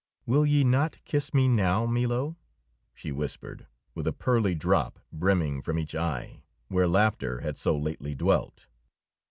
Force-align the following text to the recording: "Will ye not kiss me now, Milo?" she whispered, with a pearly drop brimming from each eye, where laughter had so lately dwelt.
"Will 0.25 0.47
ye 0.47 0.63
not 0.63 0.97
kiss 1.05 1.31
me 1.31 1.47
now, 1.47 1.85
Milo?" 1.85 2.35
she 2.91 3.11
whispered, 3.11 3.67
with 3.93 4.07
a 4.07 4.11
pearly 4.11 4.55
drop 4.55 4.97
brimming 5.13 5.61
from 5.61 5.77
each 5.77 5.93
eye, 5.93 6.41
where 6.69 6.87
laughter 6.87 7.41
had 7.41 7.55
so 7.55 7.77
lately 7.77 8.15
dwelt. 8.15 8.65